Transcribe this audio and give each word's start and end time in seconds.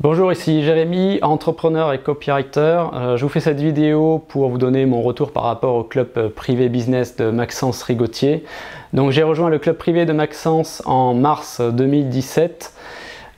Bonjour, 0.00 0.30
ici 0.30 0.62
Jérémy, 0.62 1.18
entrepreneur 1.22 1.92
et 1.92 1.98
copywriter. 1.98 2.84
Euh, 2.94 3.16
je 3.16 3.24
vous 3.24 3.28
fais 3.28 3.40
cette 3.40 3.58
vidéo 3.58 4.24
pour 4.28 4.48
vous 4.48 4.56
donner 4.56 4.86
mon 4.86 5.02
retour 5.02 5.32
par 5.32 5.42
rapport 5.42 5.74
au 5.74 5.82
club 5.82 6.10
euh, 6.16 6.28
privé 6.28 6.68
business 6.68 7.16
de 7.16 7.30
Maxence 7.30 7.82
Rigotier. 7.82 8.44
Donc 8.92 9.10
j'ai 9.10 9.24
rejoint 9.24 9.50
le 9.50 9.58
club 9.58 9.76
privé 9.76 10.06
de 10.06 10.12
Maxence 10.12 10.84
en 10.86 11.14
mars 11.14 11.60
2017. 11.60 12.72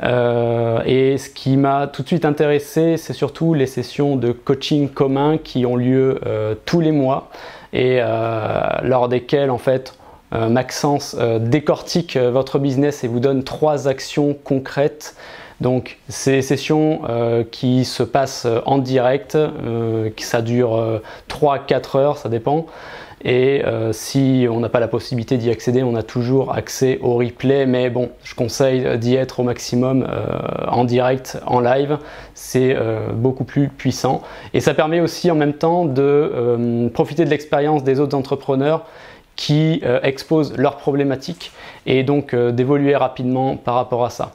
Euh, 0.02 0.82
et 0.84 1.16
ce 1.16 1.30
qui 1.30 1.56
m'a 1.56 1.86
tout 1.86 2.02
de 2.02 2.08
suite 2.08 2.26
intéressé, 2.26 2.98
c'est 2.98 3.14
surtout 3.14 3.54
les 3.54 3.66
sessions 3.66 4.16
de 4.16 4.30
coaching 4.30 4.90
commun 4.90 5.38
qui 5.42 5.64
ont 5.64 5.76
lieu 5.76 6.20
tous 6.66 6.80
les 6.80 6.92
mois 6.92 7.30
et 7.72 8.00
lors 8.82 9.08
desquelles 9.08 9.50
en 9.50 9.58
fait 9.58 9.94
Maxence 10.32 11.16
décortique 11.40 12.16
votre 12.18 12.58
business 12.58 13.02
et 13.02 13.08
vous 13.08 13.20
donne 13.20 13.44
trois 13.44 13.88
actions 13.88 14.34
concrètes 14.44 15.14
donc 15.60 15.98
des 16.26 16.42
sessions 16.42 17.02
euh, 17.08 17.44
qui 17.48 17.84
se 17.84 18.02
passent 18.02 18.46
en 18.64 18.78
direct, 18.78 19.34
euh, 19.34 20.08
ça 20.18 20.40
dure 20.40 21.00
3-4 21.28 21.96
euh, 21.96 21.98
heures, 21.98 22.16
ça 22.16 22.28
dépend. 22.28 22.66
Et 23.22 23.62
si 23.92 24.46
on 24.50 24.60
n'a 24.60 24.70
pas 24.70 24.80
la 24.80 24.88
possibilité 24.88 25.36
d'y 25.36 25.50
accéder, 25.50 25.82
on 25.82 25.94
a 25.94 26.02
toujours 26.02 26.54
accès 26.54 26.98
au 27.02 27.16
replay. 27.16 27.66
Mais 27.66 27.90
bon, 27.90 28.08
je 28.24 28.34
conseille 28.34 28.96
d'y 28.96 29.14
être 29.14 29.40
au 29.40 29.42
maximum 29.42 30.08
en 30.66 30.84
direct, 30.84 31.38
en 31.46 31.60
live. 31.60 31.98
C'est 32.32 32.74
beaucoup 33.12 33.44
plus 33.44 33.68
puissant. 33.68 34.22
Et 34.54 34.60
ça 34.60 34.72
permet 34.72 35.00
aussi 35.00 35.30
en 35.30 35.34
même 35.34 35.52
temps 35.52 35.84
de 35.84 36.88
profiter 36.94 37.26
de 37.26 37.30
l'expérience 37.30 37.84
des 37.84 38.00
autres 38.00 38.16
entrepreneurs 38.16 38.86
qui 39.36 39.82
exposent 40.02 40.56
leurs 40.56 40.78
problématiques 40.78 41.52
et 41.84 42.04
donc 42.04 42.34
d'évoluer 42.34 42.96
rapidement 42.96 43.58
par 43.58 43.74
rapport 43.74 44.02
à 44.06 44.08
ça. 44.08 44.32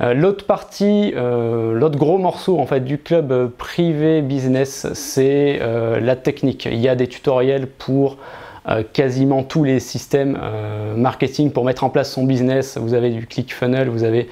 Euh, 0.00 0.14
l'autre 0.14 0.46
partie, 0.46 1.12
euh, 1.16 1.72
l'autre 1.72 1.98
gros 1.98 2.18
morceau 2.18 2.58
en 2.58 2.66
fait 2.66 2.80
du 2.80 2.98
club 2.98 3.32
euh, 3.32 3.48
privé 3.48 4.22
business, 4.22 4.86
c'est 4.94 5.58
la 6.00 6.16
technique. 6.16 6.66
Il 6.66 6.78
y 6.78 6.88
a 6.88 6.94
des 6.94 7.08
tutoriels 7.08 7.66
pour 7.66 8.16
quasiment 8.92 9.44
tous 9.44 9.64
les 9.64 9.80
systèmes 9.80 10.38
marketing 10.94 11.52
pour 11.52 11.64
mettre 11.64 11.84
en 11.84 11.90
place 11.90 12.12
son 12.12 12.24
business. 12.24 12.76
Vous 12.76 12.92
avez 12.92 13.10
du 13.10 13.26
ClickFunnels, 13.26 13.88
vous 13.88 14.04
avez 14.04 14.28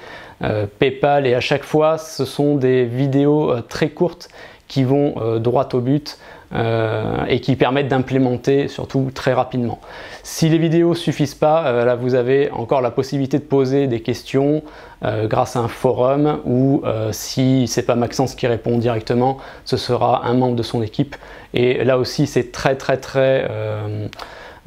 PayPal 0.79 1.25
et 1.25 1.33
à 1.33 1.39
chaque 1.39 1.63
fois, 1.63 1.97
ce 1.97 2.25
sont 2.25 2.55
des 2.55 2.85
vidéos 2.85 3.61
très 3.67 3.89
courtes 3.89 4.29
qui 4.67 4.83
vont 4.83 5.39
droit 5.39 5.67
au 5.73 5.79
but. 5.79 6.17
Euh, 6.53 7.25
et 7.27 7.41
qui 7.41 7.57
permettent 7.57 7.89
d'implémenter 7.89 8.69
surtout 8.69 9.11
très 9.13 9.33
rapidement. 9.33 9.81
Si 10.23 10.47
les 10.47 10.57
vidéos 10.57 10.95
suffisent 10.95 11.35
pas, 11.35 11.65
euh, 11.65 11.83
là 11.83 11.95
vous 11.95 12.15
avez 12.15 12.49
encore 12.51 12.79
la 12.79 12.89
possibilité 12.89 13.37
de 13.37 13.43
poser 13.43 13.87
des 13.87 13.99
questions 13.99 14.63
euh, 15.03 15.27
grâce 15.27 15.57
à 15.57 15.59
un 15.59 15.67
forum 15.67 16.39
ou 16.45 16.83
si 17.11 17.67
c'est 17.67 17.83
pas 17.83 17.95
Maxence 17.95 18.33
qui 18.33 18.47
répond 18.47 18.77
directement, 18.77 19.39
ce 19.65 19.75
sera 19.75 20.25
un 20.25 20.35
membre 20.35 20.55
de 20.55 20.63
son 20.63 20.81
équipe. 20.81 21.17
Et 21.53 21.83
là 21.83 21.97
aussi 21.97 22.27
c'est 22.27 22.53
très 22.53 22.75
très 22.77 22.95
très 22.95 23.45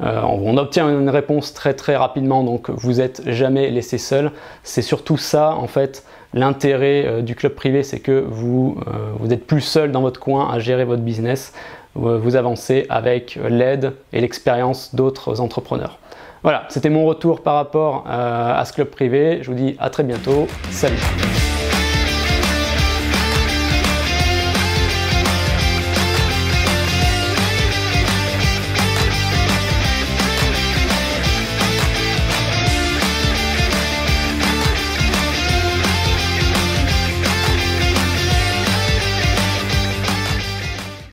on 0.01 0.57
obtient 0.57 0.89
une 0.89 1.09
réponse 1.09 1.53
très 1.53 1.73
très 1.73 1.95
rapidement, 1.95 2.43
donc 2.43 2.69
vous 2.69 2.93
n'êtes 2.93 3.21
jamais 3.29 3.69
laissé 3.69 3.97
seul. 3.97 4.31
C'est 4.63 4.81
surtout 4.81 5.17
ça 5.17 5.55
en 5.55 5.67
fait 5.67 6.03
L'intérêt 6.33 7.05
euh, 7.05 7.21
du 7.21 7.35
club 7.35 7.53
privé, 7.53 7.83
c'est 7.83 7.99
que 7.99 8.23
vous, 8.27 8.77
euh, 8.87 8.91
vous 9.19 9.33
êtes 9.33 9.45
plus 9.45 9.61
seul 9.61 9.91
dans 9.91 10.01
votre 10.01 10.19
coin 10.19 10.49
à 10.51 10.59
gérer 10.59 10.85
votre 10.85 11.01
business. 11.01 11.53
Euh, 11.97 12.17
vous 12.17 12.35
avancez 12.35 12.85
avec 12.89 13.37
l'aide 13.49 13.93
et 14.13 14.21
l'expérience 14.21 14.95
d'autres 14.95 15.41
entrepreneurs. 15.41 15.99
Voilà, 16.43 16.65
c'était 16.69 16.89
mon 16.89 17.05
retour 17.05 17.41
par 17.41 17.55
rapport 17.55 18.05
à 18.07 18.63
ce 18.65 18.73
club 18.73 18.87
privé. 18.87 19.39
Je 19.43 19.51
vous 19.51 19.55
dis 19.55 19.75
à 19.77 19.91
très 19.91 20.03
bientôt. 20.03 20.47
Salut 20.71 20.97